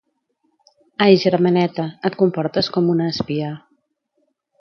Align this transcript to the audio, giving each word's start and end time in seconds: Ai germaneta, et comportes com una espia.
Ai 1.05 1.13
germaneta, 1.25 1.85
et 2.09 2.17
comportes 2.21 2.71
com 2.79 2.89
una 2.95 3.11
espia. 3.11 3.51